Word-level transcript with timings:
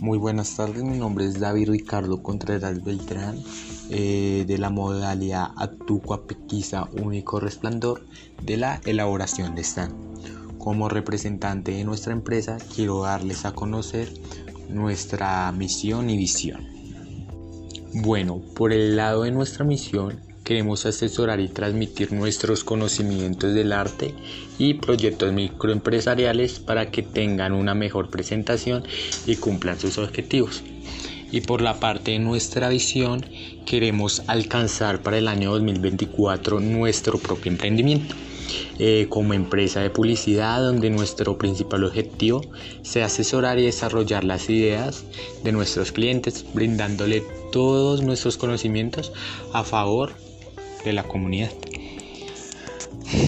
Muy 0.00 0.16
buenas 0.16 0.56
tardes, 0.56 0.82
mi 0.82 0.96
nombre 0.96 1.26
es 1.26 1.38
David 1.38 1.68
Ricardo 1.68 2.22
Contreras 2.22 2.82
Beltrán 2.82 3.36
eh, 3.90 4.46
de 4.48 4.56
la 4.56 4.70
modalidad 4.70 5.48
Atuqua 5.58 6.26
Pequiza 6.26 6.88
Único 7.02 7.38
Resplandor 7.38 8.06
de 8.42 8.56
la 8.56 8.80
elaboración 8.86 9.54
de 9.54 9.62
stand. 9.62 10.56
Como 10.56 10.88
representante 10.88 11.72
de 11.72 11.84
nuestra 11.84 12.14
empresa 12.14 12.56
quiero 12.74 13.02
darles 13.02 13.44
a 13.44 13.52
conocer 13.52 14.10
nuestra 14.70 15.52
misión 15.52 16.08
y 16.08 16.16
visión. 16.16 16.66
Bueno, 17.92 18.40
por 18.54 18.72
el 18.72 18.96
lado 18.96 19.24
de 19.24 19.32
nuestra 19.32 19.66
misión 19.66 20.18
queremos 20.50 20.84
asesorar 20.84 21.38
y 21.38 21.46
transmitir 21.46 22.12
nuestros 22.12 22.64
conocimientos 22.64 23.54
del 23.54 23.72
arte 23.72 24.16
y 24.58 24.74
proyectos 24.74 25.32
microempresariales 25.32 26.58
para 26.58 26.90
que 26.90 27.04
tengan 27.04 27.52
una 27.52 27.76
mejor 27.76 28.10
presentación 28.10 28.82
y 29.28 29.36
cumplan 29.36 29.78
sus 29.78 29.96
objetivos. 29.96 30.64
Y 31.30 31.42
por 31.42 31.60
la 31.62 31.78
parte 31.78 32.10
de 32.10 32.18
nuestra 32.18 32.68
visión, 32.68 33.24
queremos 33.64 34.24
alcanzar 34.26 35.04
para 35.04 35.18
el 35.18 35.28
año 35.28 35.52
2024 35.52 36.58
nuestro 36.58 37.18
propio 37.18 37.52
emprendimiento. 37.52 38.16
Eh, 38.80 39.06
como 39.08 39.34
empresa 39.34 39.78
de 39.78 39.90
publicidad 39.90 40.60
donde 40.60 40.90
nuestro 40.90 41.38
principal 41.38 41.84
objetivo 41.84 42.40
sea 42.82 43.06
asesorar 43.06 43.60
y 43.60 43.66
desarrollar 43.66 44.24
las 44.24 44.50
ideas 44.50 45.04
de 45.44 45.52
nuestros 45.52 45.92
clientes 45.92 46.44
brindándole 46.52 47.22
todos 47.52 48.02
nuestros 48.02 48.36
conocimientos 48.36 49.12
a 49.52 49.62
favor 49.62 50.12
de 50.84 50.92
la 50.92 51.04
comunidad. 51.04 51.50